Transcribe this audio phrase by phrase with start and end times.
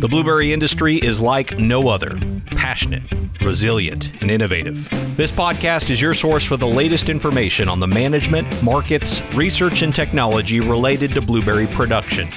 [0.00, 3.02] The blueberry industry is like no other passionate,
[3.42, 4.88] resilient, and innovative.
[5.14, 9.94] This podcast is your source for the latest information on the management, markets, research, and
[9.94, 12.30] technology related to blueberry production.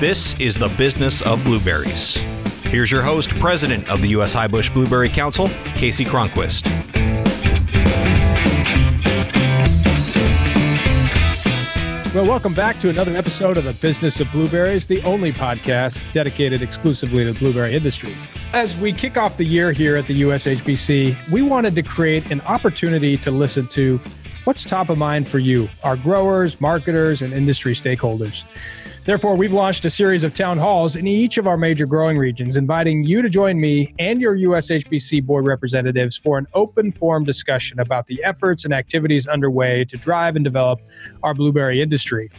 [0.00, 2.16] This is the business of blueberries.
[2.64, 4.34] Here's your host, President of the U.S.
[4.34, 5.46] Highbush Blueberry Council,
[5.76, 6.73] Kasey Cronquist.
[12.14, 16.62] Well, welcome back to another episode of the Business of Blueberries, the only podcast dedicated
[16.62, 18.14] exclusively to the blueberry industry.
[18.52, 22.40] As we kick off the year here at the USHBC, we wanted to create an
[22.42, 24.00] opportunity to listen to
[24.44, 28.44] what's top of mind for you, our growers, marketers, and industry stakeholders.
[29.04, 32.56] Therefore, we've launched a series of town halls in each of our major growing regions,
[32.56, 37.80] inviting you to join me and your USHBC board representatives for an open forum discussion
[37.80, 40.80] about the efforts and activities underway to drive and develop
[41.22, 42.30] our blueberry industry.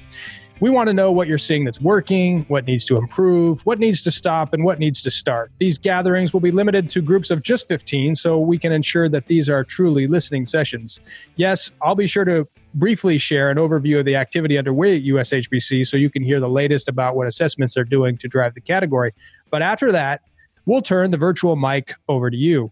[0.62, 4.02] We want to know what you're seeing that's working, what needs to improve, what needs
[4.04, 5.52] to stop, and what needs to start.
[5.58, 9.28] These gatherings will be limited to groups of just 15 so we can ensure that
[9.28, 11.02] these are truly listening sessions.
[11.36, 15.86] Yes, I'll be sure to briefly share an overview of the activity underway at USHBC
[15.86, 19.14] so you can hear the latest about what assessments they're doing to drive the category.
[19.52, 20.22] But after that,
[20.66, 22.72] we'll turn the virtual mic over to you.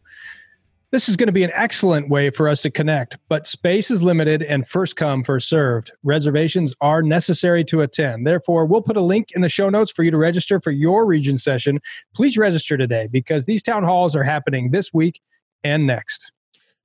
[0.93, 4.03] This is going to be an excellent way for us to connect, but space is
[4.03, 5.91] limited and first come, first served.
[6.03, 8.27] Reservations are necessary to attend.
[8.27, 11.07] Therefore, we'll put a link in the show notes for you to register for your
[11.07, 11.79] region session.
[12.13, 15.19] Please register today because these town halls are happening this week
[15.63, 16.31] and next.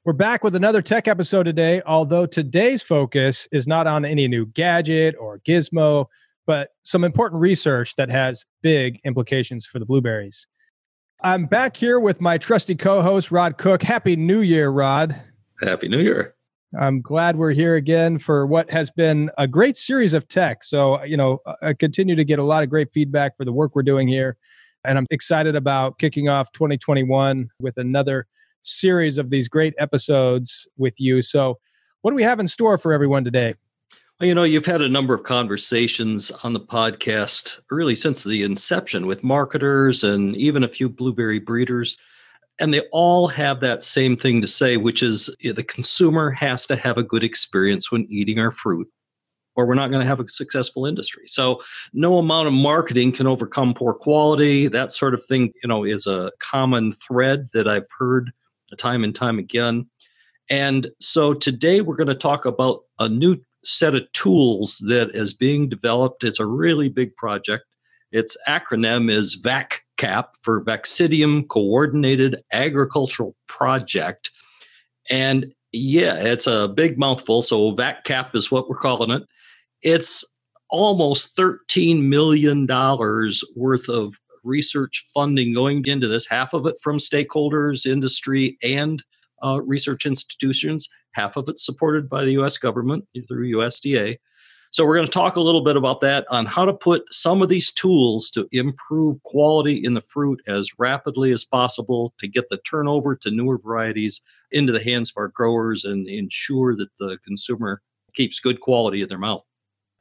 [0.06, 4.46] We're back with another tech episode today, although today's focus is not on any new
[4.46, 6.06] gadget or gizmo,
[6.46, 10.46] but some important research that has big implications for the blueberries.
[11.20, 13.82] I'm back here with my trusty co host, Rod Cook.
[13.82, 15.20] Happy New Year, Rod.
[15.60, 16.36] Happy New Year.
[16.78, 20.62] I'm glad we're here again for what has been a great series of tech.
[20.62, 23.74] So, you know, I continue to get a lot of great feedback for the work
[23.74, 24.36] we're doing here.
[24.84, 28.28] And I'm excited about kicking off 2021 with another
[28.62, 31.22] series of these great episodes with you.
[31.22, 31.58] So,
[32.02, 33.54] what do we have in store for everyone today?
[34.20, 39.06] You know, you've had a number of conversations on the podcast really since the inception
[39.06, 41.96] with marketers and even a few blueberry breeders.
[42.58, 46.74] And they all have that same thing to say, which is the consumer has to
[46.74, 48.88] have a good experience when eating our fruit,
[49.54, 51.28] or we're not going to have a successful industry.
[51.28, 51.60] So,
[51.92, 54.66] no amount of marketing can overcome poor quality.
[54.66, 58.32] That sort of thing, you know, is a common thread that I've heard
[58.78, 59.88] time and time again.
[60.50, 65.34] And so, today we're going to talk about a new set of tools that is
[65.34, 66.24] being developed.
[66.24, 67.64] It's a really big project.
[68.12, 74.30] Its acronym is VACCAP for Vaccinium Coordinated Agricultural Project.
[75.10, 77.42] And yeah, it's a big mouthful.
[77.42, 79.24] So VACCAP is what we're calling it.
[79.82, 80.24] It's
[80.70, 82.66] almost $13 million
[83.56, 84.14] worth of
[84.44, 89.02] research funding going into this, half of it from stakeholders, industry, and
[89.44, 94.16] uh, research institutions, half of it supported by the US government through USDA.
[94.70, 97.40] So, we're going to talk a little bit about that on how to put some
[97.40, 102.50] of these tools to improve quality in the fruit as rapidly as possible to get
[102.50, 107.16] the turnover to newer varieties into the hands of our growers and ensure that the
[107.24, 107.80] consumer
[108.14, 109.46] keeps good quality in their mouth.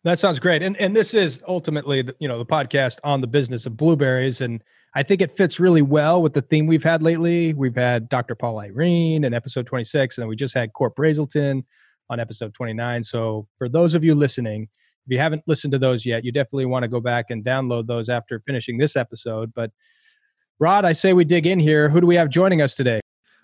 [0.03, 0.61] That sounds great.
[0.61, 4.63] And and this is ultimately you know the podcast on the business of blueberries and
[4.95, 7.53] I think it fits really well with the theme we've had lately.
[7.53, 8.33] We've had Dr.
[8.33, 11.63] Paul Lyrene in episode 26 and we just had Cort Brazelton
[12.09, 13.03] on episode 29.
[13.03, 14.63] So for those of you listening,
[15.05, 17.87] if you haven't listened to those yet, you definitely want to go back and download
[17.87, 19.53] those after finishing this episode.
[19.53, 19.71] But
[20.59, 21.89] Rod, I say we dig in here.
[21.89, 22.99] Who do we have joining us today?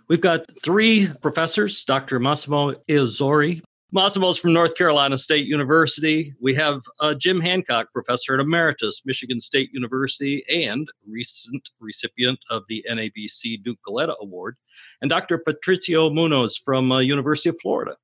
[0.10, 2.20] We've got three professors Dr.
[2.20, 3.62] Massimo Iorizzo,
[3.94, 6.34] Massimo's from North Carolina State University.
[6.42, 12.84] We have uh, Jim Hancock, professor Emeritus, Michigan State University, and recent recipient of the
[12.90, 14.58] NABC Duke Galletta Award,
[15.02, 15.38] and Dr.
[15.38, 17.96] Patricio Munoz from uh, University of Florida.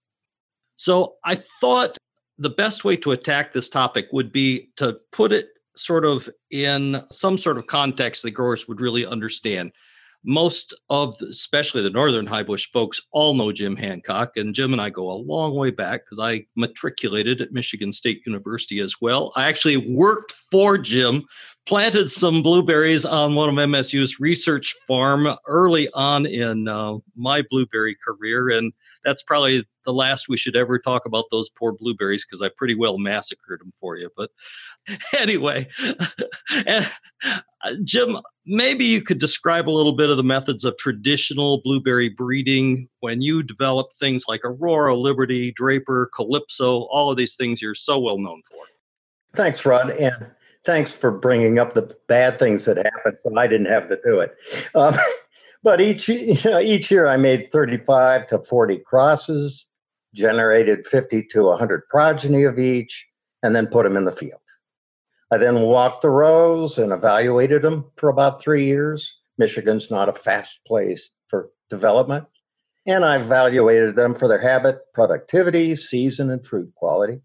[0.76, 1.98] So I thought
[2.38, 7.02] the best way to attack this topic would be to put it sort of in
[7.10, 9.72] some sort of context that growers would really understand
[10.24, 14.82] most of especially the northern high bush folks all know jim hancock and jim and
[14.82, 19.32] i go a long way back because i matriculated at michigan state university as well.
[19.36, 21.24] I actually worked for jim
[21.70, 27.96] planted some blueberries on one of MSU's research farm early on in uh, my blueberry
[28.04, 28.74] career, and
[29.06, 32.74] that's probably the last we should ever talk about those poor blueberries because I pretty
[32.74, 34.10] well massacred them for you.
[34.18, 34.32] But
[35.16, 35.68] anyway,
[36.66, 36.86] uh,
[37.84, 38.18] Jim,
[38.48, 43.22] maybe you could describe a little bit of the methods of traditional blueberry breeding when
[43.22, 48.18] you developed things like Aurora, Liberty, Draper, Calypso, all of these things you're so well
[48.18, 48.58] known for.
[49.36, 49.92] Thanks, Rod.
[49.92, 50.32] And
[50.66, 54.20] thanks for bringing up the bad things that happened so I didn't have to do
[54.20, 54.36] it.
[54.76, 54.96] Um,
[55.64, 59.68] but each, you know, each year I made 35 to 40 crosses,
[60.14, 63.08] generated 50 to 100 progeny of each,
[63.44, 64.42] and then put them in the field.
[65.32, 69.16] I then walked the rows and evaluated them for about three years.
[69.38, 72.26] Michigan's not a fast place for development.
[72.88, 77.22] And I evaluated them for their habit, productivity, season, and fruit quality.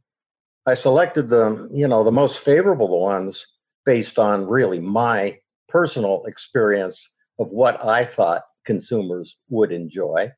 [0.66, 3.46] I selected the, you know, the most favorable ones
[3.84, 5.38] based on really my
[5.68, 10.32] personal experience of what I thought consumers would enjoy.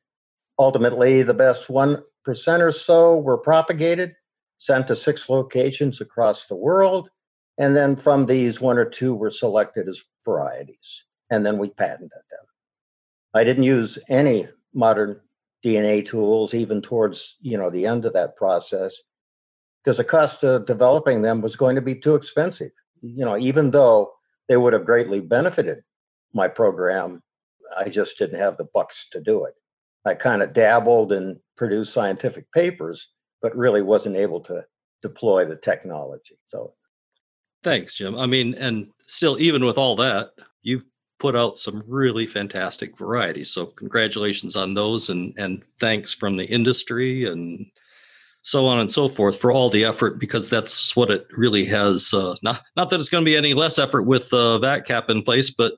[0.59, 4.15] Ultimately, the best 1% or so were propagated,
[4.57, 7.09] sent to six locations across the world,
[7.57, 12.11] and then from these, one or two were selected as varieties, and then we patented
[12.29, 12.45] them.
[13.33, 15.21] I didn't use any modern
[15.63, 18.99] DNA tools even towards, you know, the end of that process
[19.87, 22.71] because the cost of developing them was going to be too expensive.
[23.01, 24.11] You know, even though
[24.49, 25.81] they would have greatly benefited
[26.33, 27.23] my program,
[27.77, 29.53] I just didn't have the bucks to do it.
[30.03, 33.07] I kind of dabbled and produced scientific papers,
[33.41, 34.65] but really wasn't able to
[35.01, 36.37] deploy the technology.
[36.43, 36.73] So
[37.63, 38.19] thanks, Jim.
[38.19, 40.31] I mean, and still, even with all that,
[40.63, 40.83] you've
[41.17, 43.51] put out some really fantastic varieties.
[43.51, 47.71] So congratulations on those and and thanks from the industry and
[48.41, 52.13] so on and so forth for all the effort because that's what it really has.
[52.13, 55.21] Uh, not not that it's going to be any less effort with uh, VacCAP in
[55.21, 55.73] place, but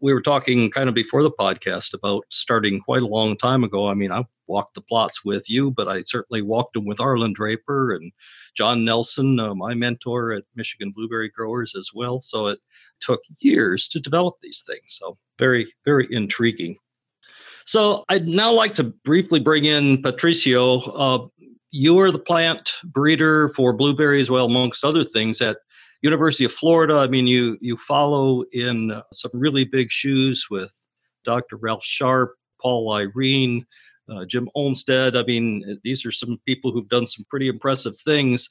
[0.00, 3.88] we were talking kind of before the podcast about starting quite a long time ago.
[3.88, 7.32] I mean, I walked the plots with you, but I certainly walked them with Arlen
[7.32, 8.12] Draper and
[8.54, 12.20] John Nelson, uh, my mentor at Michigan Blueberry Growers as well.
[12.20, 12.60] So it
[13.00, 14.84] took years to develop these things.
[14.86, 16.76] So very, very intriguing.
[17.64, 20.78] So I'd now like to briefly bring in Patricio.
[20.78, 21.26] Uh,
[21.70, 25.58] you are the plant breeder for blueberries, well, amongst other things at
[26.02, 26.96] University of Florida.
[26.96, 30.74] I mean, you you follow in uh, some really big shoes with
[31.24, 31.56] Dr.
[31.56, 33.64] Ralph Sharpe, Paul Lyrene,
[34.08, 35.16] uh, Jim Olmstead.
[35.16, 38.48] I mean, these are some people who've done some pretty impressive things.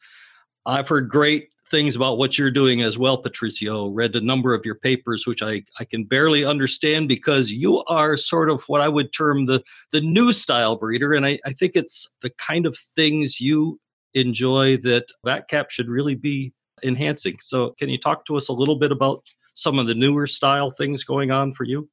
[0.65, 3.87] I've heard great things about what you're doing as well, Patricio.
[3.87, 8.17] Read a number of your papers, which I, I can barely understand because you are
[8.17, 11.13] sort of what I would term the, the new style breeder.
[11.13, 13.79] And I, I think it's the kind of things you
[14.13, 16.53] enjoy that VacCAP should really be
[16.83, 17.37] enhancing.
[17.39, 19.23] So, can you talk to us a little bit about
[19.53, 21.89] some of the newer style things going on for you?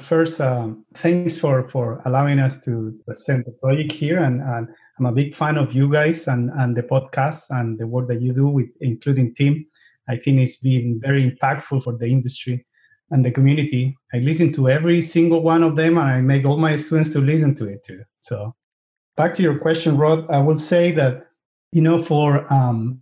[0.00, 4.68] First, um, thanks for for allowing us to present the project here, and, and
[4.98, 8.22] I'm a big fan of you guys and, and the podcast and the work that
[8.22, 9.66] you do with including Tim.
[10.08, 12.64] I think it's been very impactful for the industry
[13.10, 13.96] and the community.
[14.12, 17.20] I listen to every single one of them and I make all my students to
[17.20, 18.02] listen to it too.
[18.20, 18.54] So
[19.16, 21.26] back to your question, Rod, I will say that,
[21.72, 23.00] you know, for um,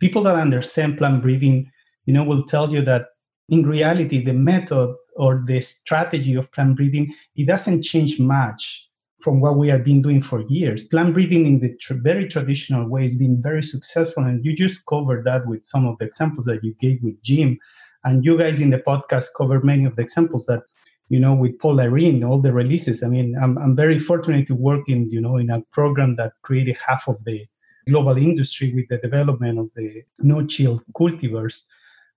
[0.00, 1.70] people that understand plant breeding,
[2.06, 3.06] you know, will tell you that
[3.50, 8.88] in reality, the method or the strategy of plant breeding, it doesn't change much
[9.24, 10.84] from what we have been doing for years.
[10.84, 14.84] Plant breeding in the tr- very traditional way has been very successful, and you just
[14.84, 17.58] covered that with some of the examples that you gave with Jim,
[18.04, 20.60] and you guys in the podcast covered many of the examples that
[21.08, 23.02] you know with Paul Lyrene, all the releases.
[23.02, 26.34] I mean, I'm I'm very fortunate to work in you know in a program that
[26.42, 27.46] created half of the
[27.88, 31.64] global industry with the development of the no-chill cultivars.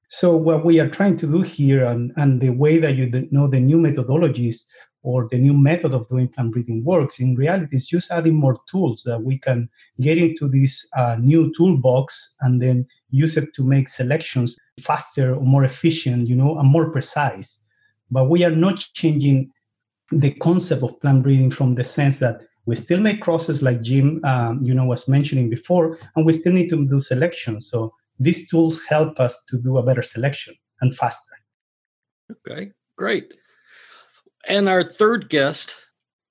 [0.09, 3.47] So what we are trying to do here, and, and the way that you know
[3.47, 4.65] the new methodologies
[5.07, 7.21] or the new method of doing plant breeding works.
[7.21, 9.69] In reality, it's just adding more tools that we can
[10.01, 15.45] get into this uh, new toolbox and then use it to make selections faster or
[15.45, 17.63] more efficient, you know, and more precise.
[18.11, 19.49] But we are not changing
[20.11, 24.19] the concept of plant breeding from the sense that we still make crosses like Jim,
[24.25, 27.69] um, you know, was mentioning before, and we still need to do selections.
[27.71, 31.35] So these tools help us to do a better selection and faster.
[32.29, 33.33] Okay, great.
[34.47, 35.75] And our third guest,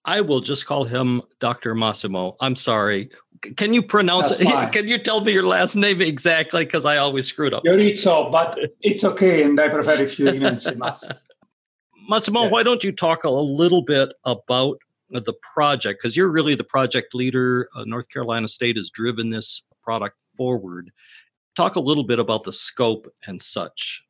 [0.05, 1.75] I will just call him Dr.
[1.75, 2.37] Massimo.
[2.41, 3.11] I'm sorry.
[3.57, 4.45] Can you pronounce That's it?
[4.51, 4.73] Fine.
[4.73, 6.65] Can you tell me your last name exactly?
[6.65, 7.65] Because I always screwed up.
[7.65, 11.15] Iorizzo, but it's okay, and I prefer if you even say Massimo.
[12.09, 12.49] Massimo, yeah.
[12.51, 14.79] why don't you talk a little bit about
[15.11, 16.01] the project?
[16.01, 17.69] Because you're really the project leader.
[17.75, 20.91] Uh, North Carolina State has driven this product forward.
[21.57, 24.05] Talk a little bit about the scope and such.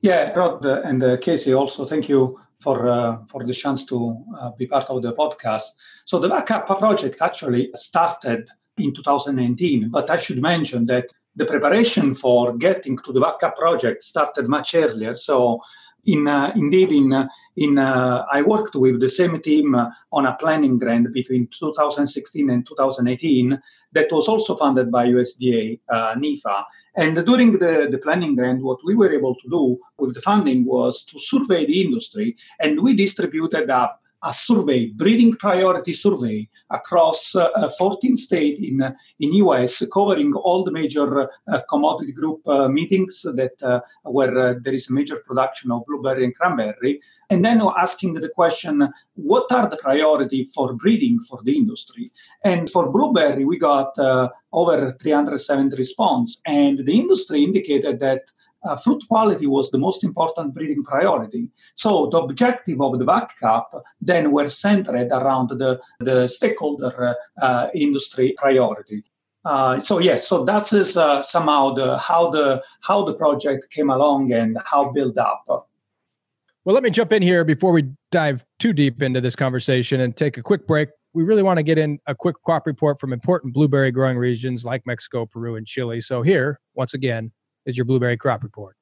[0.00, 4.50] Yeah, Rod and uh, Kasey, also thank you for uh, for the chance to uh,
[4.52, 5.68] be part of the podcast.
[6.04, 12.14] So the VacCAP project actually started in 2019, but I should mention that the preparation
[12.14, 15.16] for getting to the VacCAP project started much earlier.
[15.16, 15.60] So
[16.06, 19.74] in uh, indeed in uh, in uh, I worked with the same team
[20.12, 23.60] on a planning grant between 2016 and 2018
[23.92, 26.64] that was also funded by USDA NIFA.
[26.96, 30.64] And during the, the planning grant, what we were able to do with the funding
[30.64, 37.34] was to survey the industry, and we distributed up a survey, breeding priority survey across
[37.34, 43.22] uh, 14 states in in US, covering all the major uh, commodity group uh, meetings
[43.22, 47.00] that uh, where uh, there is major production of blueberry and cranberry,
[47.30, 52.10] and then asking the question, what are the priority for breeding for the industry?
[52.44, 58.22] And for blueberry, we got uh, over 370 response, and the industry indicated that
[58.64, 61.48] uh, fruit quality was the most important breeding priority.
[61.74, 67.68] So the objective of the VacCAP then were centered around the, the stakeholder uh, uh,
[67.74, 69.04] industry priority.
[69.44, 73.88] Uh, so yeah, so that is uh, somehow the how the how the project came
[73.88, 75.44] along and how built up.
[75.46, 80.14] Well, let me jump in here before we dive too deep into this conversation and
[80.14, 80.90] take a quick break.
[81.14, 84.62] We really want to get in a quick crop report from important blueberry growing regions
[84.64, 86.02] like Mexico, Peru, and Chile.
[86.02, 87.32] So here, once again,
[87.66, 88.76] is your blueberry crop report.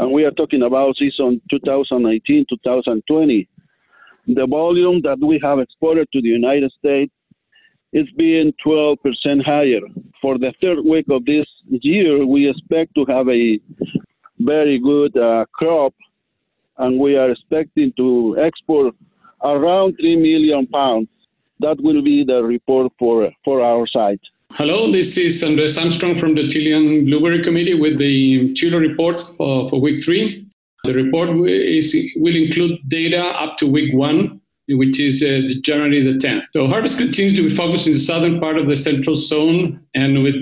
[0.00, 3.48] and we are talking about season 2019 2020
[4.26, 7.12] the volume that we have exported to the united states
[7.92, 8.96] is being 12%
[9.44, 9.80] higher.
[10.22, 13.58] For the third week of this year we expect to have a
[14.38, 15.94] very good uh, crop
[16.78, 18.94] and we are expecting to export
[19.42, 21.08] around 3 million pounds.
[21.58, 24.20] That will be the report for for our site
[24.54, 29.70] Hello, this is Andres Armstrong from the Chilean Blueberry Committee with the Chile report for,
[29.70, 30.44] for week three.
[30.82, 36.18] The report is, will include data up to week one, which is uh, January the
[36.18, 36.46] 10th.
[36.50, 40.24] So harvest continues to be focused in the southern part of the central zone and
[40.24, 40.34] with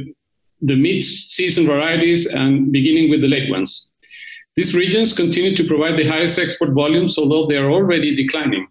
[0.63, 3.93] the mid-season varieties and beginning with the late ones.
[4.57, 8.69] These regions continue to provide the highest export volumes, although they are already declining.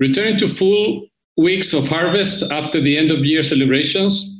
[0.00, 4.38] Returning to full weeks of harvest after the end of year celebrations,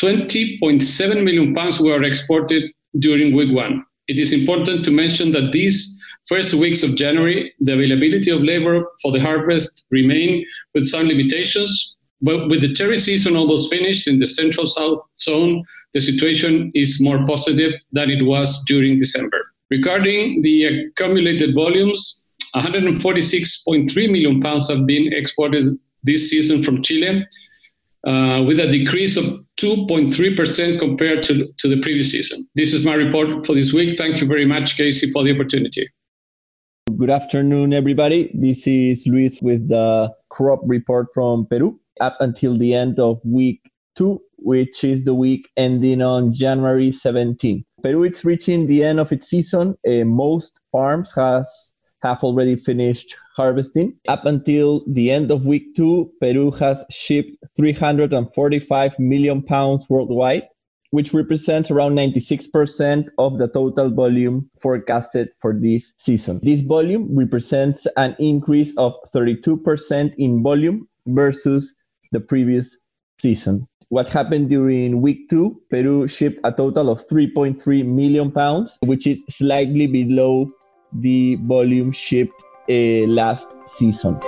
[0.00, 2.64] 20.7 million pounds were exported
[2.98, 3.84] during week one.
[4.08, 5.98] It is important to mention that these
[6.28, 11.96] first weeks of January, the availability of labor for the harvest remain with some limitations.
[12.20, 17.00] But with the cherry season almost finished in the central south zone, the situation is
[17.00, 19.42] more positive than it was during December.
[19.70, 25.64] Regarding the accumulated volumes, 146.3 million pounds have been exported
[26.04, 27.26] this season from Chile,
[28.06, 29.24] uh, with a decrease of
[29.60, 32.48] 2.3% compared to, to the previous season.
[32.54, 33.98] This is my report for this week.
[33.98, 35.84] Thank you very much, Kasey, for the opportunity.
[36.96, 38.30] Good afternoon, everybody.
[38.32, 43.60] This is Luis with the crop report from Peru up until the end of week
[43.96, 47.64] two, which is the week ending on January 17th.
[47.82, 49.74] Peru is reaching the end of its season.
[49.86, 51.74] Uh, most farms has
[52.06, 53.94] have already finished harvesting.
[54.08, 60.44] Up until the end of week two, Peru has shipped 345 million pounds worldwide,
[60.90, 66.38] which represents around 96% of the total volume forecasted for this season.
[66.42, 71.74] This volume represents an increase of 32% in volume versus
[72.12, 72.78] the previous
[73.20, 73.66] season.
[73.88, 79.22] What happened during week two, Peru shipped a total of 3.3 million pounds, which is
[79.28, 80.50] slightly below
[81.00, 84.20] the volume shipped uh, last season.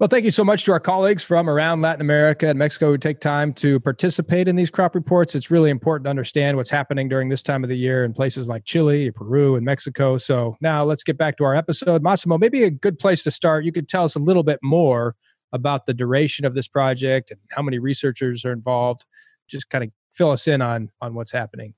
[0.00, 2.98] Well, thank you so much to our colleagues from around Latin America and Mexico who
[2.98, 5.34] take time to participate in these crop reports.
[5.34, 8.48] It's really important to understand what's happening during this time of the year in places
[8.48, 10.18] like Chile, Peru, and Mexico.
[10.18, 12.02] So now let's get back to our episode.
[12.02, 13.64] Massimo, maybe a good place to start.
[13.64, 15.14] You could tell us a little bit more
[15.52, 19.04] about the duration of this project and how many researchers are involved.
[19.48, 21.72] Just kind of fill us in on on what's happening.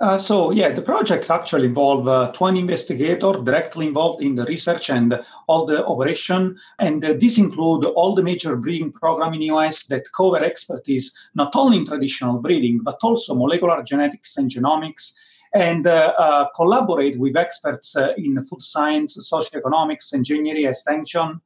[0.00, 4.90] Uh, so yeah, the project actually involved uh, 20 investigators directly involved in the research
[4.90, 6.58] and all the operation.
[6.80, 11.54] And uh, this include all the major breeding program in US that cover expertise not
[11.54, 15.14] only in traditional breeding, but also molecular genetics and genomics,
[15.54, 21.40] and uh, uh, collaborate with experts in food science, socioeconomics, engineering, extension,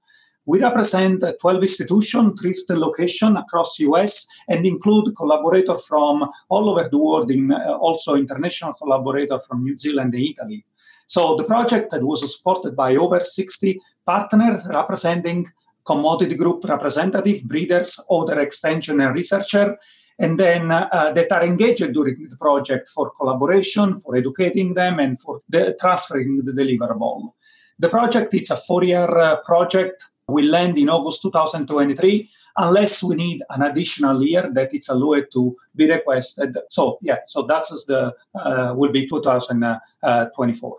[0.49, 6.89] we represent 12 institutions, 30 locations across the US, and include collaborators from all over
[6.89, 10.65] the world, in, uh, also international collaborators from New Zealand and Italy.
[11.07, 15.47] So the project was supported by over 60 partners representing
[15.85, 19.77] commodity group representative, breeders, other extension and researcher,
[20.19, 25.21] and then uh, that are engaged during the project for collaboration, for educating them, and
[25.21, 25.43] for
[25.79, 27.35] transferring the deliverable.
[27.79, 33.43] The project is a four-year uh, project will land in August 2023 unless we need
[33.51, 36.57] an additional year that it's allowed to be requested.
[36.71, 40.77] So yeah, so that's the uh, will be 2024.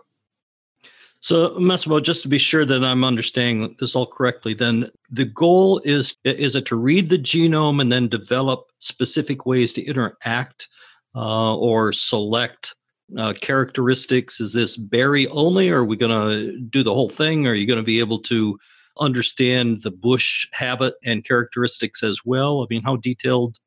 [1.22, 5.82] So, Massimo, just to be sure that I'm understanding this all correctly, then the goal
[5.84, 10.68] is is it to read the genome and then develop specific ways to interact
[11.14, 12.74] uh, or select
[13.18, 14.40] uh, characteristics?
[14.40, 17.46] Is this berry only, or are we going to do the whole thing?
[17.46, 18.58] Are you going to be able to
[19.00, 22.62] understand the bush habit and characteristics as well?
[22.62, 23.58] I mean, how detailed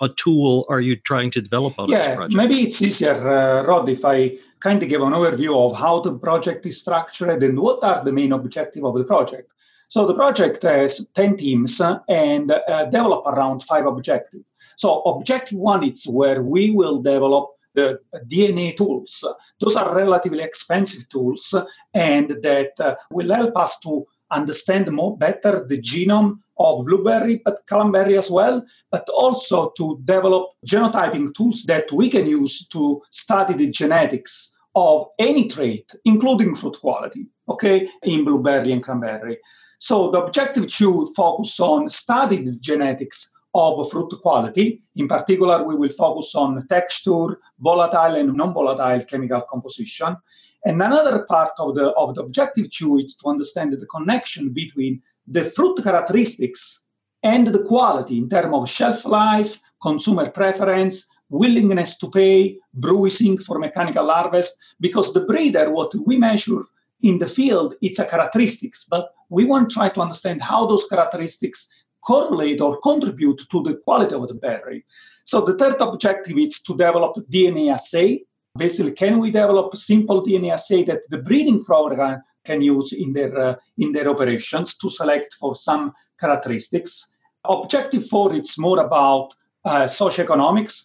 [0.00, 2.34] a tool are you trying to develop on yeah, this project?
[2.34, 6.16] Maybe it's easier, uh, Rod, if I kind of give an overview of how the
[6.18, 9.50] project is structured and what are the main objectives of the project.
[9.88, 14.50] So the project has 10 teams and uh, develop around five objectives.
[14.76, 19.24] So objective one is where we will develop the DNA tools.
[19.60, 21.54] Those are relatively expensive tools
[21.92, 27.66] and that uh, will help us to understand more better the genome of blueberry, but
[27.68, 33.54] cranberry as well, but also to develop genotyping tools that we can use to study
[33.54, 39.38] the genetics of any trait, including fruit quality, okay, in blueberry and cranberry.
[39.78, 44.82] So the objective to focus on study the genetics of fruit quality.
[44.96, 50.16] In particular, we will focus on texture, volatile and non-volatile chemical composition.
[50.64, 55.02] And another part of the, of the objective two is to understand the connection between
[55.26, 56.84] the fruit characteristics
[57.22, 63.58] and the quality in terms of shelf life, consumer preference, willingness to pay, bruising for
[63.58, 66.60] mechanical harvest, because the breeder, what we measure
[67.02, 70.86] in the field, it's a characteristics, but we want to try to understand how those
[70.86, 71.68] characteristics
[72.02, 74.84] correlate or contribute to the quality of the berry.
[75.24, 78.24] So the third objective is to develop DNA assay
[78.56, 83.12] basically can we develop a simple dna assay that the breeding program can use in
[83.12, 87.12] their uh, in their operations to select for some characteristics
[87.44, 90.84] objective four it's more about uh, socioeconomics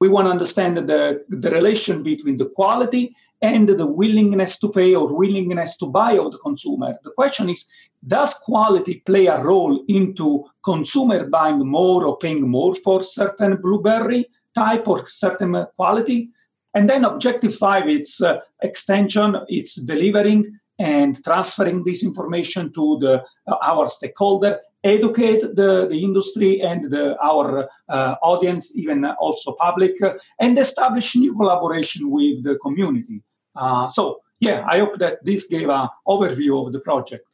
[0.00, 4.94] we want to understand the, the relation between the quality and the willingness to pay
[4.94, 6.98] or willingness to buy of the consumer.
[7.02, 7.68] The question is,
[8.06, 14.26] does quality play a role into consumer buying more or paying more for certain blueberry
[14.54, 16.30] type or certain quality?
[16.74, 23.24] And then objective five, it's uh, extension, it's delivering and transferring this information to the
[23.46, 30.00] uh, our stakeholder, educate the, the industry and the, our uh, audience, even also public,
[30.02, 33.22] uh, and establish new collaboration with the community.
[33.56, 37.26] Uh, so yeah, I hope that this gave an overview of the project.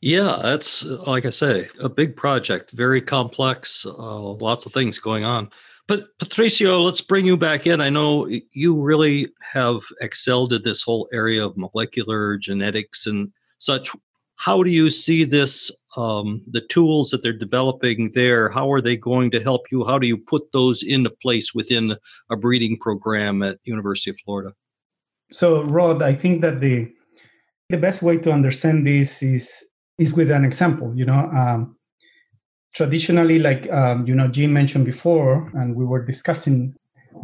[0.00, 5.24] Yeah, that's like I say, a big project, very complex, uh, lots of things going
[5.24, 5.50] on.
[5.88, 7.80] But Patricio, let's bring you back in.
[7.80, 13.90] I know you really have excelled at this whole area of molecular genetics and such.
[14.34, 15.70] How do you see this?
[15.96, 18.50] Um, the tools that they're developing there.
[18.50, 19.84] How are they going to help you?
[19.86, 21.96] How do you put those into place within
[22.30, 24.52] a breeding program at University of Florida?
[25.32, 26.92] So, Rod, I think that the
[27.70, 29.64] the best way to understand this is
[29.98, 30.94] is with an example.
[30.94, 31.76] You know, um,
[32.76, 36.74] traditionally, like um, you know, Jim mentioned before, and we were discussing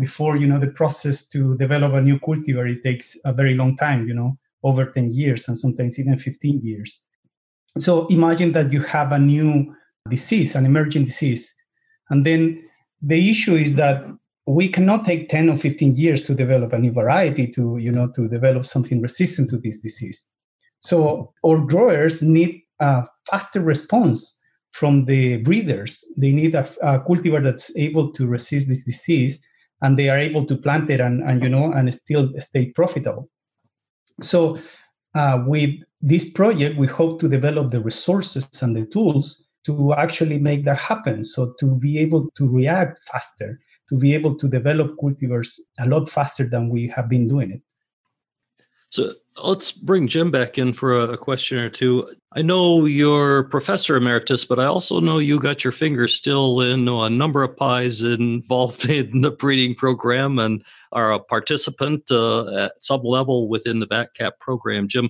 [0.00, 3.76] before, you know, the process to develop a new cultivar it takes a very long
[3.76, 4.08] time.
[4.08, 7.04] You know, over ten years and sometimes even fifteen years.
[7.78, 9.74] So imagine that you have a new
[10.08, 11.54] disease, an emerging disease,
[12.08, 12.64] and then
[13.02, 14.04] the issue is that
[14.46, 18.10] we cannot take 10 or 15 years to develop a new variety to you know
[18.16, 20.28] to develop something resistant to this disease
[20.80, 24.40] so our growers need a faster response
[24.72, 26.04] from the breeders.
[26.16, 29.46] They need a, a, cultivar that's able to resist this disease,
[29.82, 33.30] and they are able to plant it and, and you know and still stay profitable.
[34.20, 34.58] So,
[35.14, 40.38] uh, with this project, we hope to develop the resources and the tools to actually
[40.38, 41.22] make that happen.
[41.22, 46.08] So, to be able to react faster, to be able to develop cultivars a lot
[46.08, 47.62] faster than we have been doing it.
[48.92, 52.14] So let's bring Jim back in for a, question or two.
[52.34, 56.86] I know you're professor emeritus, but I also know you got your fingers still in
[56.86, 62.84] a number of pies involved in the breeding program and are a participant uh, at
[62.84, 64.88] some level within the VacCAP program.
[64.88, 65.08] Jim,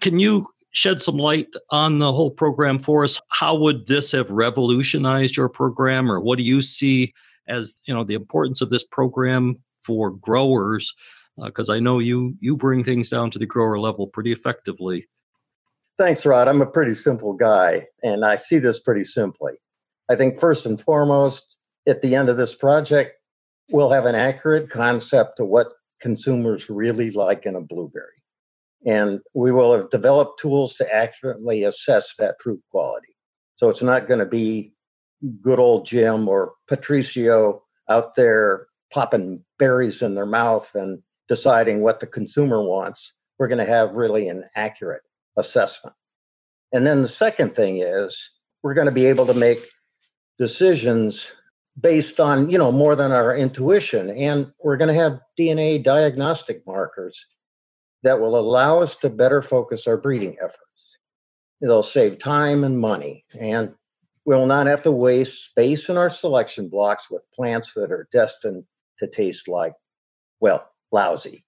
[0.00, 3.20] can you shed some light on the whole program for us?
[3.28, 7.12] How would this have revolutionized your program, or what do you see
[7.46, 10.94] as you know the importance of this program for growers?
[11.44, 15.06] Because uh, I know you you bring things down to the grower level pretty effectively.
[15.98, 16.46] Thanks, Rod.
[16.46, 19.54] I'm a pretty simple guy, and I see this pretty simply.
[20.08, 21.56] I think first and foremost,
[21.88, 23.16] at the end of this project,
[23.70, 28.22] we'll have an accurate concept of what consumers really like in a blueberry.
[28.86, 33.16] And we will have developed tools to accurately assess that fruit quality.
[33.56, 34.72] So it's not going to be
[35.42, 42.00] good old Jim or Patricio out there popping berries in their mouth and deciding what
[42.00, 45.02] the consumer wants, we're going to have really an accurate
[45.36, 45.94] assessment.
[46.72, 48.30] And then the second thing is
[48.62, 49.58] we're going to be able to make
[50.38, 51.32] decisions
[51.80, 54.10] based on, you know, more than our intuition.
[54.10, 57.24] And we're going to have DNA diagnostic markers
[58.02, 60.98] that will allow us to better focus our breeding efforts.
[61.60, 63.24] It'll save time and money.
[63.38, 63.74] And
[64.24, 68.64] we'll not have to waste space in our selection blocks with plants that are destined
[68.98, 69.74] to taste like,
[70.40, 71.44] well, lousy.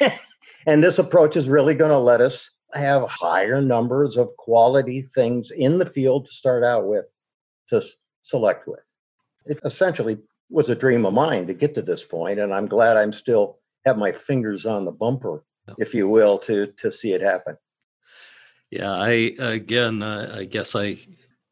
[0.66, 5.50] and this approach is really going to let us have higher numbers of quality things
[5.50, 7.12] in the field to start out with
[7.68, 7.82] to
[8.22, 8.84] select with.
[9.46, 10.18] It essentially
[10.50, 13.58] was a dream of mine to get to this point, and I'm glad I'm still
[13.84, 15.44] have my fingers on the bumper,
[15.78, 17.56] if you will, to to see it happen.
[18.70, 20.96] Yeah, I again, uh, I guess I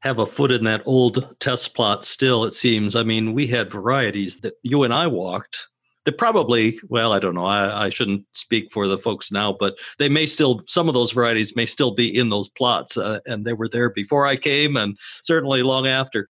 [0.00, 2.44] have a foot in that old test plot still.
[2.44, 2.96] It seems.
[2.96, 5.68] I mean, we had varieties that you and I walked
[6.04, 7.44] they probably well i don't know.
[7.44, 11.12] I, I, shouldn't speak for the folks now but they may still some of those
[11.12, 14.76] varieties may still be in those plots uh, and they were there before i came
[14.76, 16.28] and certainly long after.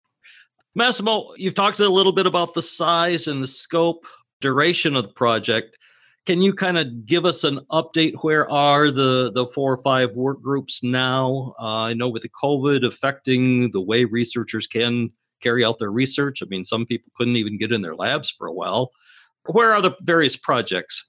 [0.74, 4.06] Massimo you've talked a little bit about the size and the scope
[4.40, 5.78] duration of the project.
[6.26, 8.12] Can you kind of give us an update?
[8.22, 11.54] Where are the the four or five work groups now?
[11.58, 16.42] Uh, i know with the covid affecting the way researchers can carry out their research
[16.42, 18.90] i mean some people couldn't even get in their labs for a while
[19.46, 21.04] where are the various projects?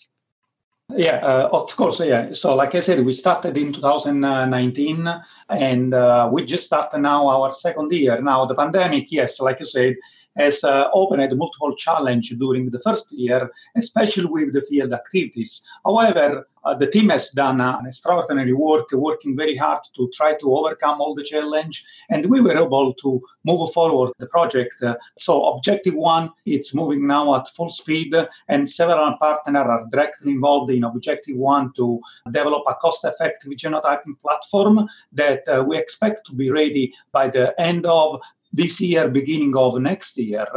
[0.96, 2.00] Yeah, uh, of course.
[2.00, 2.34] Yeah.
[2.34, 5.08] So, like I said, we started in 2019,
[5.50, 8.20] and uh, we just started now our second year.
[8.22, 9.98] Now, the pandemic, yes, like you said,
[10.36, 15.64] has uh, opened multiple challenges during the first year, especially with the field activities.
[15.86, 20.34] However, uh, the team has done uh, an extraordinary work, working very hard to try
[20.36, 24.76] to overcome all the challenge, and we were able to move forward the project.
[24.84, 28.14] Uh, so, objective one, it's moving now at full speed,
[28.50, 32.00] and several partners are directly involved in objective one to
[32.32, 37.86] develop a cost-effective genotyping platform that uh, we expect to be ready by the end
[37.86, 38.20] of
[38.52, 40.48] this year, beginning of next year.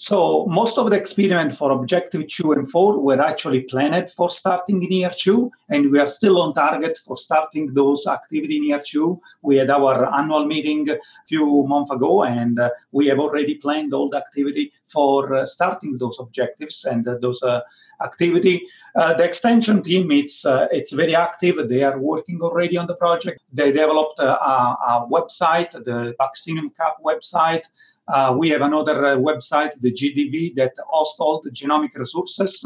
[0.00, 4.80] So most of the experiment for Objective 2 and 4 were actually planned for starting
[4.84, 8.80] in year 2, and we are still on target for starting those activity in year
[8.80, 9.20] 2.
[9.42, 13.92] We had our annual meeting a few months ago, and uh, we have already planned
[13.92, 17.62] all the activity for uh, starting those objectives and uh, those uh,
[18.00, 18.68] activity.
[18.94, 21.68] Uh, the extension team, it's, uh, it's very active.
[21.68, 23.42] They are working already on the project.
[23.52, 27.66] They developed a, a website, the Vaccinium Cap website,
[28.08, 32.64] uh, we have another uh, website, the GDV, that hosts all the genomic resources.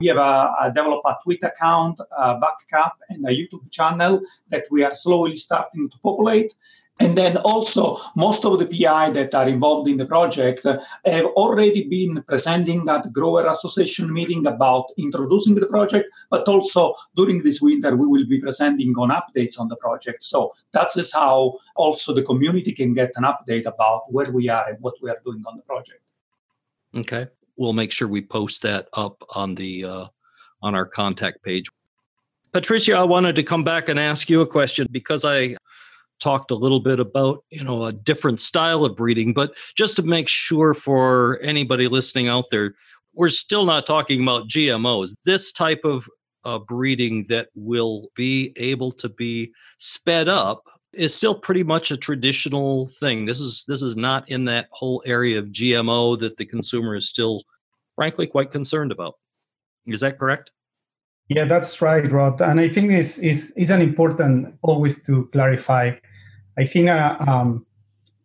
[0.00, 4.66] We have a, a developed a Twitter account, a VacCAP, and a YouTube channel that
[4.70, 6.56] we are slowly starting to populate.
[7.00, 11.88] And then also, most of the PI that are involved in the project have already
[11.88, 17.96] been presenting at Grower Association meeting about introducing the project, but also during this winter,
[17.96, 20.22] we will be presenting on updates on the project.
[20.22, 24.68] So that is how also the community can get an update about where we are
[24.68, 26.00] and what we are doing on the project.
[26.94, 27.26] Okay.
[27.56, 30.06] We'll make sure we post that up on the uh,
[30.62, 31.68] on our contact page.
[32.52, 35.56] Patricio, I wanted to come back and ask you a question because I
[36.24, 40.02] talked a little bit about you know a different style of breeding but just to
[40.02, 42.74] make sure for anybody listening out there
[43.12, 46.08] we're still not talking about gmos this type of
[46.44, 50.62] uh, breeding that will be able to be sped up
[50.96, 53.26] is still pretty much a traditional thing.
[53.26, 57.08] This is this is not in that whole area of GMO that the consumer is
[57.08, 57.42] still
[57.96, 59.14] frankly quite concerned about.
[59.86, 60.50] Is that correct?
[61.28, 62.40] Yeah, that's right, Rod.
[62.40, 65.92] And I think it's, is is an important always to clarify.
[66.58, 67.66] I think uh, um,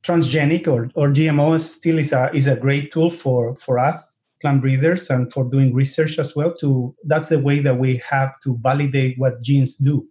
[0.03, 4.61] transgenic or, or GMO still is a is a great tool for for us plant
[4.61, 6.53] breeders and for doing research as well.
[6.57, 10.07] To that's the way that we have to validate what genes do.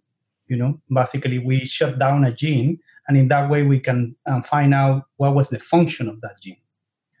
[0.47, 4.41] You know, basically we shut down a gene, and in that way we can um,
[4.41, 6.57] find out what was the function of that gene.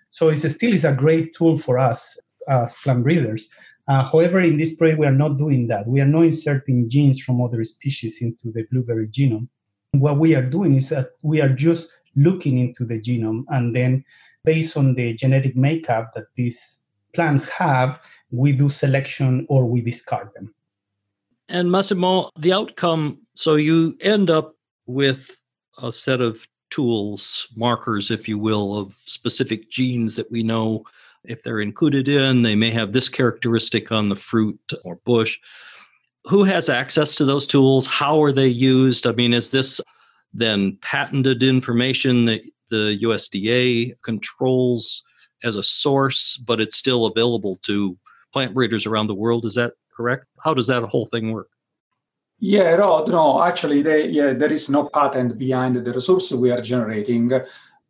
[0.09, 3.49] So it still is a great tool for us as plant breeders.
[3.87, 5.87] Uh, however, in this project, we are not doing that.
[5.87, 9.47] We are not inserting genes from other species into the blueberry genome.
[9.93, 14.03] What we are doing is that we are just looking into the genome and then
[14.43, 16.81] based on the genetic makeup that these
[17.13, 17.99] plants have,
[18.31, 20.53] we do selection or we discard them.
[21.47, 25.37] And Massimo, the outcome so you end up with
[25.81, 30.83] a set of tools, markers, if you will, of specific genes that we know
[31.23, 35.39] if they're included in, they may have this characteristic on the fruit or bush.
[36.29, 37.87] Who has access to those tools?
[37.87, 39.07] How are they used?
[39.07, 39.81] I mean, is this
[40.31, 45.01] then patented information that the USDA controls
[45.43, 47.97] as a source, but it's still available to
[48.31, 49.43] plant breeders around the world?
[49.43, 50.25] Is that correct?
[50.43, 51.49] How does that whole thing work?
[52.37, 56.61] Yeah, Rod, no, actually, they, yeah, there is no patent behind the resources we are
[56.61, 57.31] generating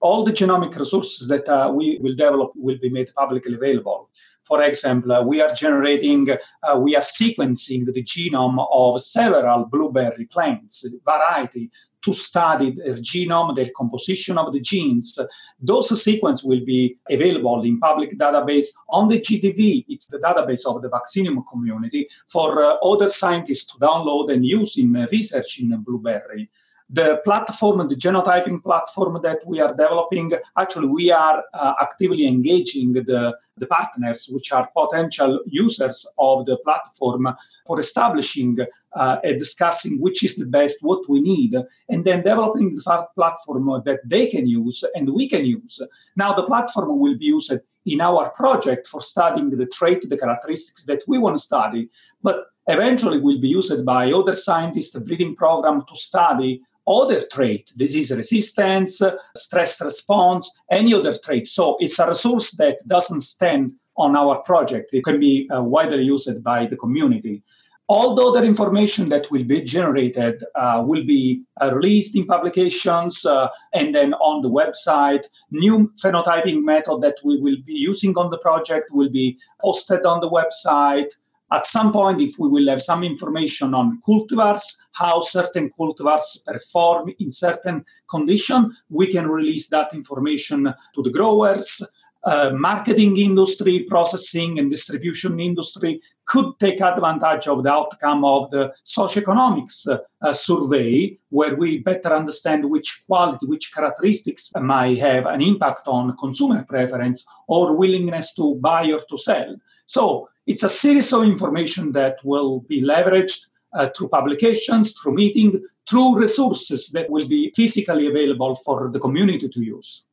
[0.02, 4.10] all the genomic resources that uh, we will develop will be made publicly available.
[4.50, 6.28] For example, we are generating,
[6.64, 11.70] uh, we are sequencing the genome of several blueberry plants, variety,
[12.02, 15.20] to study their genome, their composition of the genes.
[15.62, 19.86] Those sequences will be available in public database on the GDV.
[19.88, 24.80] It's the database of the Vaccinium community for uh, other scientists to download and use
[24.80, 26.50] in research in blueberry
[26.90, 32.94] the platform, the genotyping platform that we are developing, actually, we are uh, actively engaging
[32.94, 37.28] the, the partners, which are potential users of the platform,
[37.68, 38.58] for establishing
[38.96, 41.56] uh, and discussing which is the best, what we need,
[41.90, 45.80] and then developing the platform that they can use and we can use.
[46.16, 47.54] Now, the platform will be used
[47.86, 51.90] in our project for studying the trait, the characteristics that we want to study,
[52.24, 58.12] but eventually will be used by other scientists, breeding program to study other trait, disease
[58.12, 59.02] resistance,
[59.36, 61.48] stress response, any other trait.
[61.48, 64.90] So it's a resource that doesn't stand on our project.
[64.94, 67.44] It can be uh, widely used by the community.
[67.88, 73.26] All the other information that will be generated uh, will be uh, released in publications
[73.26, 75.26] uh, and then on the website.
[75.50, 80.22] New phenotyping method that we will be using on the project will be posted on
[80.22, 81.12] the website.
[81.52, 87.12] At some point, if we will have some information on cultivars, how certain cultivars perform
[87.20, 91.82] in certain condition, we can release that information to the growers.
[92.26, 98.74] Uh, marketing industry, processing and distribution industry could take advantage of the outcome of the
[98.86, 105.88] socioeconomics uh, survey, where we better understand which quality, which characteristics might have an impact
[105.88, 109.56] on consumer preference or willingness to buy or to sell.
[109.86, 115.64] So it's a series of information that will be leveraged uh, through publications, through meeting,
[115.88, 120.04] through resources that will be physically available for the community to use.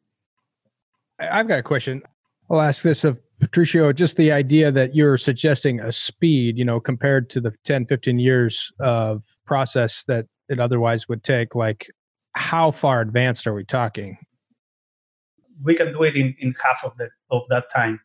[1.18, 2.03] I've got a question.
[2.51, 6.81] I'll ask this of Patricio, just the idea that you're suggesting a speed, you know,
[6.81, 11.90] compared to the 10, 15 years of process that it otherwise would take, like
[12.33, 14.18] how far advanced are we talking?
[15.64, 18.01] We can do it in, in half of the of that time.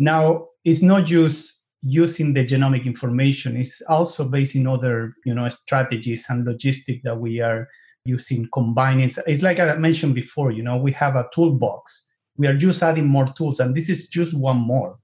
[0.00, 5.48] Now, it's not just using the genomic information is also based in other you know
[5.48, 7.68] strategies and logistics that we are
[8.04, 9.10] using combining.
[9.26, 12.12] It's like i mentioned before you know we have a toolbox.
[12.36, 14.98] We are just adding more tools and this is just one more.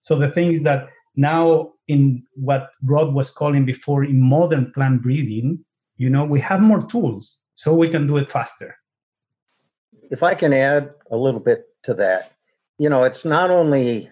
[0.00, 5.02] So the thing is that now in what rod was calling before in modern plant
[5.02, 5.62] breeding
[5.98, 8.76] you know we have more tools so we can do it faster.
[10.10, 12.32] If i can add a little bit to that
[12.78, 14.10] you know it's not only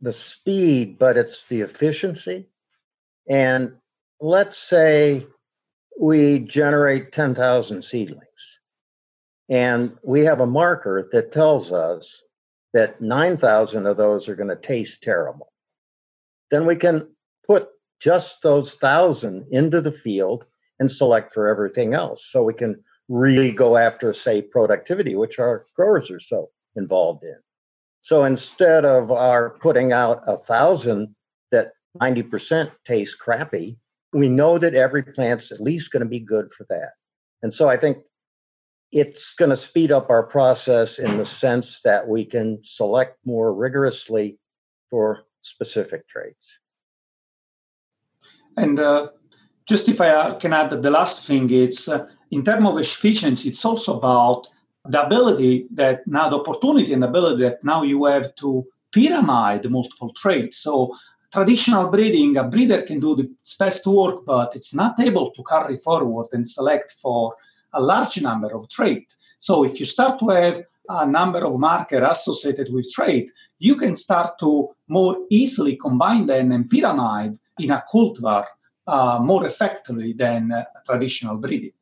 [0.00, 2.46] the speed, but it's the efficiency.
[3.28, 3.72] And
[4.20, 5.26] let's say
[6.00, 8.60] we generate 10,000 seedlings
[9.48, 12.22] and we have a marker that tells us
[12.74, 15.52] that 9,000 of those are going to taste terrible.
[16.50, 17.08] Then we can
[17.46, 17.68] put
[18.00, 20.44] just those thousand into the field
[20.78, 22.24] and select for everything else.
[22.24, 27.36] So we can really go after, say, productivity, which our growers are so involved in.
[28.00, 31.14] So instead of our putting out a thousand
[31.50, 33.76] that 90% taste crappy,
[34.12, 36.92] we know that every plant's at least going to be good for that.
[37.42, 37.98] And so I think
[38.90, 43.54] it's going to speed up our process in the sense that we can select more
[43.54, 44.38] rigorously
[44.88, 46.60] for specific traits.
[48.56, 49.08] And uh,
[49.68, 53.50] just if I uh, can add the last thing, it's uh, in terms of efficiency,
[53.50, 54.48] it's also about
[54.88, 60.12] the ability that now the opportunity and ability that now you have to pyramid multiple
[60.14, 60.58] traits.
[60.58, 60.96] So
[61.32, 65.76] traditional breeding, a breeder can do the best work, but it's not able to carry
[65.76, 67.34] forward and select for
[67.74, 69.16] a large number of traits.
[69.38, 73.94] So if you start to have a number of markers associated with trait, you can
[73.94, 78.46] start to more easily combine them and pyramid in a cultivar
[78.86, 81.72] uh, more effectively than uh, traditional breeding.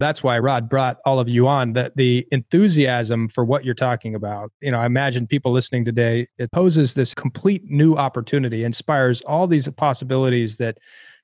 [0.00, 1.72] That's why Rod brought all of you on.
[1.74, 4.50] That the enthusiasm for what you're talking about.
[4.60, 6.26] You know, I imagine people listening today.
[6.38, 10.78] It poses this complete new opportunity, inspires all these possibilities that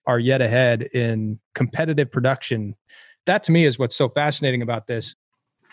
[0.06, 2.74] are yet ahead in competitive production
[3.26, 5.14] that to me is what's so fascinating about this.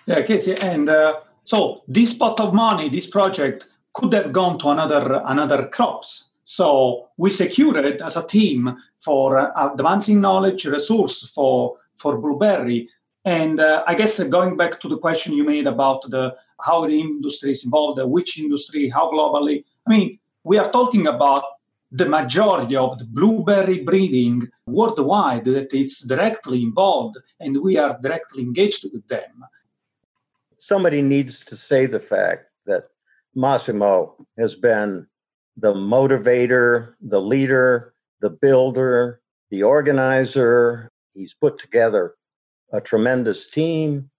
[0.05, 4.69] Yeah, Kasey, and uh, so this pot of money, this project could have gone to
[4.69, 6.29] another another crops.
[6.43, 12.89] So we secured it as a team for uh, advancing knowledge resource for for blueberry.
[13.25, 16.88] And uh, I guess uh, going back to the question you made about the how
[16.88, 19.63] the industry is involved, uh, which industry, how globally.
[19.86, 21.43] I mean, we are talking about
[21.91, 28.43] the majority of the blueberry breeding worldwide that it's directly involved and we are directly
[28.43, 29.45] engaged with them.
[30.57, 32.89] Somebody needs to say the fact that
[33.36, 35.07] Massimo has been
[35.55, 40.91] the motivator, the leader, the builder, the organizer.
[41.17, 42.15] He's put together
[42.71, 44.10] a tremendous team,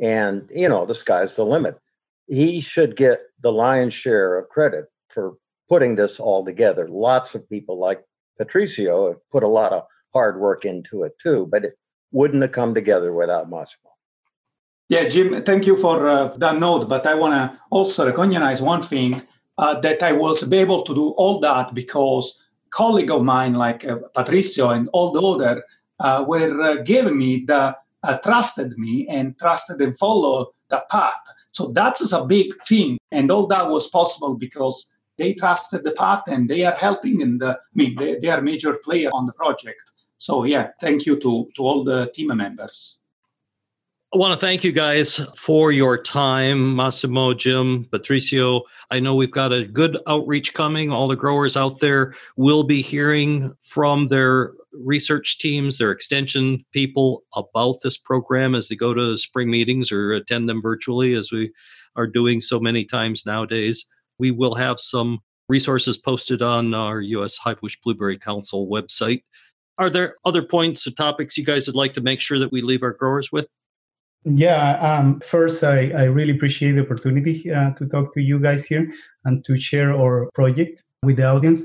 [0.00, 1.78] and you know, the sky's the limit.
[2.26, 5.34] He should get the lion's share of credit for
[5.68, 6.88] putting this all together.
[6.88, 8.02] Lots of people like
[8.38, 9.84] Patricio have put a lot of
[10.14, 11.74] hard work into it too, but it
[12.12, 13.90] wouldn't have come together without Massimo.
[14.88, 16.88] Yeah, Jim, thank you for uh, that note.
[16.88, 19.22] But I want to also recognize one thing
[19.58, 23.96] uh, that I was able to do all that because colleague of mine like uh,
[24.14, 25.62] Patricio and all the other
[26.00, 31.14] uh, were uh, giving me the uh, trusted me and trusted and followed the path.
[31.50, 36.22] So that's a big thing, and all that was possible because they trusted the path
[36.28, 39.82] and they are helping and I mean they, they are major player on the project.
[40.18, 42.98] So yeah, thank you to to all the team members.
[44.14, 48.62] I want to thank you guys for your time, Massimo, Jim, Patricio.
[48.90, 50.90] I know we've got a good outreach coming.
[50.90, 54.52] All the growers out there will be hearing from their
[54.84, 60.12] research teams, their extension people about this program as they go to spring meetings or
[60.12, 61.52] attend them virtually, as we
[61.96, 63.84] are doing so many times nowadays
[64.18, 67.38] we will have some resources posted on our U.S.
[67.38, 69.22] Highbush Blueberry Council website.
[69.78, 72.62] Are there other points or topics you guys would like to make sure that we
[72.62, 73.46] leave our growers with?
[74.24, 78.64] Yeah, um, first, I, I really appreciate the opportunity uh, to talk to you guys
[78.64, 78.92] here
[79.24, 81.62] and to share our project with the audience.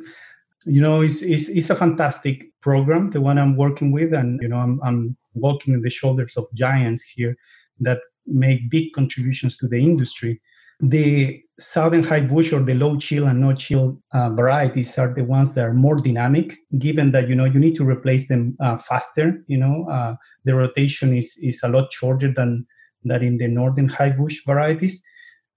[0.66, 4.48] You know, it's, it's, it's a fantastic program, the one I'm working with, and, you
[4.48, 7.36] know, I'm, I'm walking in the shoulders of giants here
[7.80, 10.42] that make big contributions to the industry.
[10.80, 15.24] The southern high bush or the low chill and no chill uh, varieties are the
[15.24, 18.78] ones that are more dynamic given that you know you need to replace them uh,
[18.80, 22.66] faster you know uh, the rotation is is a lot shorter than
[23.04, 25.04] that in the northern high bush varieties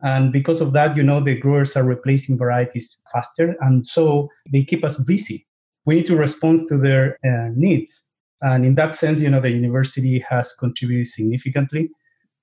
[0.02, 4.62] and because of that you know the growers are replacing varieties faster and so they
[4.62, 5.46] keep us busy
[5.86, 8.06] we need to respond to their uh, needs
[8.42, 11.88] and in that sense you know the university has contributed significantly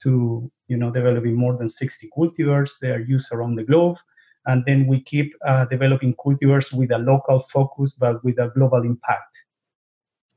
[0.04, 2.80] to you know developing more than 60 cultivars.
[2.80, 3.98] They are used around the globe,
[4.46, 8.84] and then we keep uh, developing cultivars with a local focus but with a global
[8.84, 9.44] impact.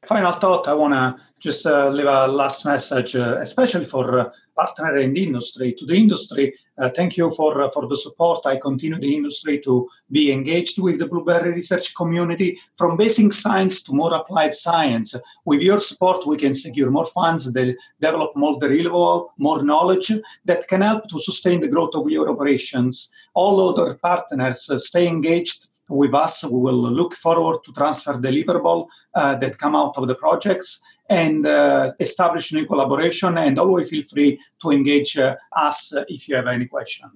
[0.06, 4.30] Final thought: I want to just uh, leave a last message, uh, especially for uh,
[4.54, 5.74] partner in the industry.
[5.78, 8.46] To the industry, uh, thank you for uh, for the support.
[8.46, 13.82] I continue the industry to be engaged with the blueberry research community from basic science
[13.82, 15.16] to more applied science.
[15.44, 20.12] With your support, we can secure more funds, develop more deliverable, more knowledge
[20.44, 23.10] that can help to sustain the growth of your operations.
[23.34, 26.44] All other partners uh, stay engaged with us.
[26.44, 31.46] We will look forward to transfer deliverable uh, that come out of the projects and
[31.46, 33.38] uh, establish new collaboration.
[33.38, 37.10] And always feel free to engage uh, us if you have any question.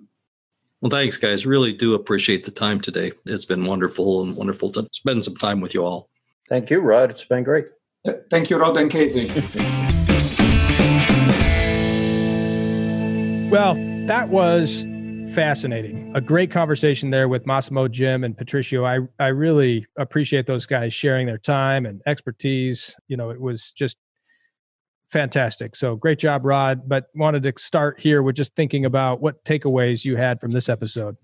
[0.80, 1.44] Well, thanks, guys.
[1.44, 3.12] Really do appreciate the time today.
[3.26, 6.09] It's been wonderful and wonderful to spend some time with you all.
[6.49, 7.11] Thank you, Rod.
[7.11, 7.66] It's been great.
[8.30, 9.28] Thank you, Rod and Kasey.
[13.51, 13.74] well,
[14.07, 14.86] that was
[15.34, 15.99] fascinating.
[16.12, 18.84] A great conversation there with Massimo, Jim, and Patricio.
[18.84, 22.96] I I really appreciate those guys sharing their time and expertise.
[23.06, 23.96] You know, it was just
[25.08, 25.76] fantastic.
[25.76, 26.88] So great job, Rod.
[26.88, 30.68] But wanted to start here with just thinking about what takeaways you had from this
[30.68, 31.16] episode.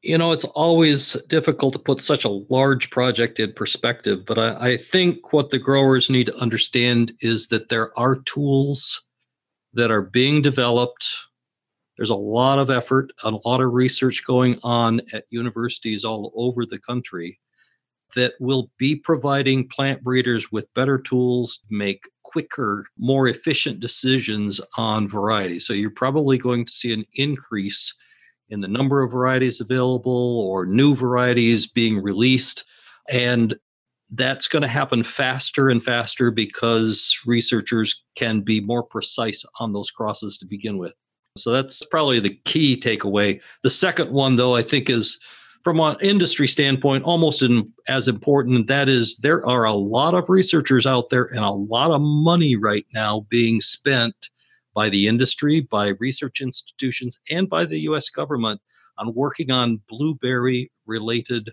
[0.00, 4.70] You know, it's always difficult to put such a large project in perspective, but I,
[4.72, 9.02] I think what the growers need to understand is that there are tools
[9.72, 11.10] that are being developed.
[11.96, 16.66] There's a lot of effort, a lot of research going on at universities all over
[16.66, 17.38] the country
[18.14, 24.60] that will be providing plant breeders with better tools to make quicker, more efficient decisions
[24.76, 25.66] on varieties.
[25.66, 27.94] So you're probably going to see an increase
[28.50, 32.64] in the number of varieties available or new varieties being released.
[33.08, 33.54] And
[34.10, 39.90] that's going to happen faster and faster because researchers can be more precise on those
[39.90, 40.94] crosses to begin with.
[41.36, 43.40] So that's probably the key takeaway.
[43.62, 45.18] The second one, though, I think is
[45.64, 48.68] from an industry standpoint, almost in, as important.
[48.68, 52.54] That is, there are a lot of researchers out there and a lot of money
[52.54, 54.14] right now being spent
[54.74, 58.60] by the industry, by research institutions, and by the US government
[58.98, 61.50] on working on blueberry related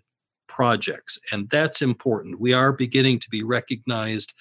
[0.47, 1.17] projects.
[1.31, 2.39] And that's important.
[2.39, 4.33] We are beginning to be recognized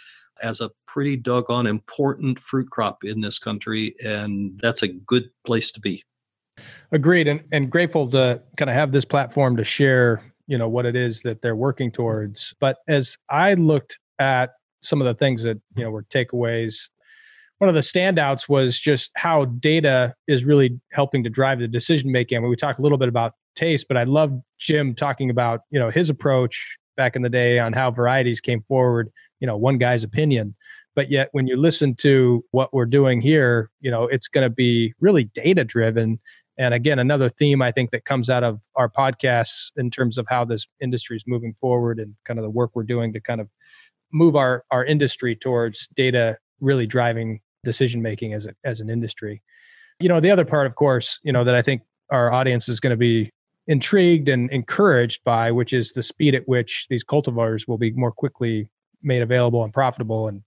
[0.42, 3.94] as a pretty doggone important fruit crop in this country.
[4.04, 6.04] And that's a good place to be.
[6.92, 10.84] Agreed, and and grateful to kind of have this platform to share, you know, what
[10.84, 12.54] it is that they're working towards.
[12.60, 14.50] But as I looked at
[14.82, 16.88] some of the things that you know were takeaways,
[17.58, 22.12] one of the standouts was just how data is really helping to drive the decision
[22.12, 22.36] making.
[22.36, 25.60] I mean, we talked a little bit about taste, but I love Jim talking about
[25.70, 29.10] you know his approach back in the day on how varieties came forward.
[29.40, 30.54] You know, one guy's opinion
[30.96, 34.50] but yet when you listen to what we're doing here you know it's going to
[34.50, 36.18] be really data driven
[36.60, 40.26] and again, another theme I think that comes out of our podcasts in terms of
[40.28, 43.40] how this industry is moving forward and kind of the work we're doing to kind
[43.40, 43.48] of
[44.12, 49.42] move our our industry towards data really driving decision making as a, as an industry.
[50.00, 51.80] You know, the other part, of course, you know that I think
[52.10, 53.30] our audience is going to be
[53.70, 58.10] intrigued and encouraged by, which is the speed at which these cultivars will be more
[58.10, 58.68] quickly
[59.00, 60.26] made available and profitable.
[60.26, 60.42] And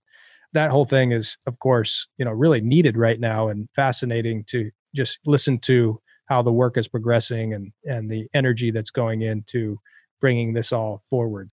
[0.52, 4.70] that whole thing is of course you know really needed right now and fascinating to
[4.94, 9.78] just listen to how the work is progressing and and the energy that's going into
[10.20, 11.50] bringing this all forward.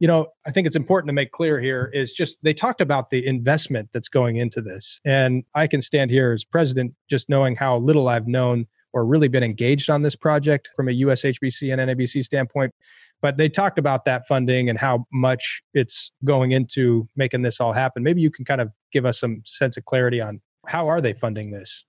[0.00, 3.10] You know i think it's important to make clear here is just they talked about
[3.10, 5.00] the investment that's going into this.
[5.04, 9.28] And i can stand here as president just knowing how little i've known or really
[9.28, 12.72] been engaged on this project from a ushbc and nabc standpoint
[13.20, 17.72] but they talked about that funding and how much it's going into making this all
[17.72, 21.00] happen maybe you can kind of give us some sense of clarity on how are
[21.00, 21.84] they funding this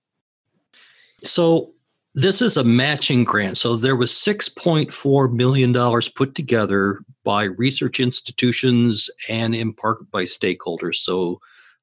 [1.24, 1.74] so
[2.14, 3.56] this is a matching grant.
[3.56, 10.96] So there was $6.4 million put together by research institutions and in part by stakeholders.
[10.96, 11.40] So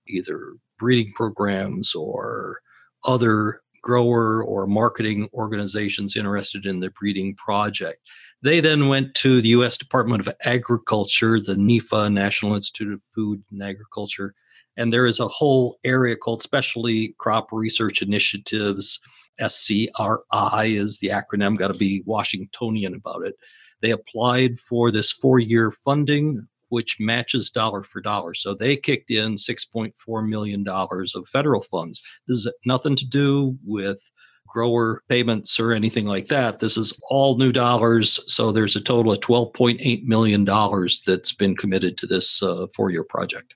[0.07, 2.61] either breeding programs or
[3.03, 7.99] other grower or marketing organizations interested in the breeding project.
[8.43, 9.77] They then went to the U.S.
[9.77, 14.33] Department of Agriculture, the NIFA, National Institute of Food and Agriculture,
[14.77, 18.99] and there is a whole area called Specialty Crop Research Initiatives
[19.39, 23.35] SCRI is the acronym, got to be Washingtonian about it.
[23.81, 28.33] They applied for this four year funding, which matches dollar for dollar.
[28.33, 32.01] So they kicked in $6.4 million of federal funds.
[32.27, 34.09] This is nothing to do with
[34.47, 36.59] grower payments or anything like that.
[36.59, 38.19] This is all new dollars.
[38.33, 43.03] So there's a total of $12.8 million that's been committed to this uh, four year
[43.03, 43.53] project.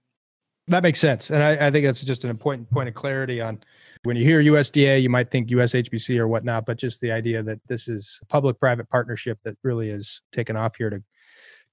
[0.68, 1.30] That makes sense.
[1.30, 3.60] And I, I think that's just an important point of clarity on
[4.04, 7.60] when you hear USDA, you might think USHBC or whatnot, but just the idea that
[7.68, 11.02] this is a public private partnership that really is taken off here to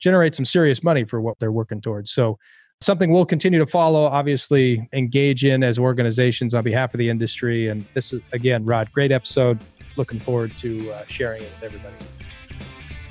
[0.03, 2.13] generate some serious money for what they're working towards.
[2.13, 2.39] So,
[2.81, 7.69] something we'll continue to follow, obviously, engage in as organizations on behalf of the industry.
[7.69, 9.59] And this is, again, Rod, great episode.
[9.97, 11.95] Looking forward to uh, sharing it with everybody.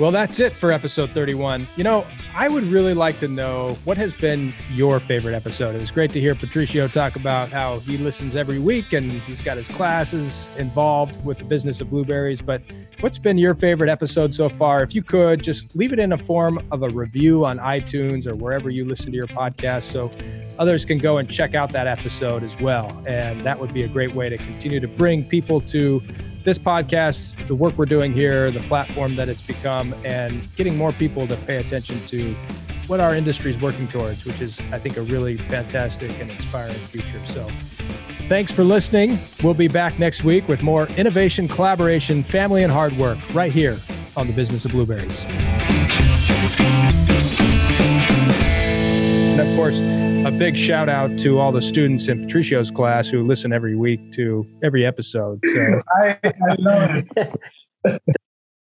[0.02, 1.68] Well, that's it for episode 31.
[1.76, 5.76] You know, I would really like to know what has been your favorite episode.
[5.76, 9.42] It was great to hear Patricio talk about how he listens every week and he's
[9.42, 12.42] got his classes involved with the business of blueberries.
[12.42, 12.64] But
[13.02, 14.82] what's been your favorite episode so far?
[14.82, 18.34] If you could, just leave it in a form of a review on iTunes or
[18.34, 20.12] wherever you listen to your podcast so
[20.58, 23.04] others can go and check out that episode as well.
[23.06, 26.02] And that would be a great way to continue to bring people to
[26.44, 30.92] this podcast, the work we're doing here, the platform that it's become, and getting more
[30.92, 32.34] people to pay attention to
[32.88, 36.74] what our industry is working towards, which is, I think, a really fantastic and inspiring
[36.74, 37.24] future.
[37.26, 37.48] So,
[38.28, 39.20] thanks for listening.
[39.44, 43.80] We'll be back next week with more innovation, collaboration, family, and hard work right here
[44.18, 45.26] on the business of blueberries.
[49.40, 49.80] And of course,
[50.26, 54.12] a big shout out to all the students in Patricio's class who listen every week
[54.14, 55.40] to every episode.
[55.44, 57.04] So I, I love
[57.86, 58.02] it.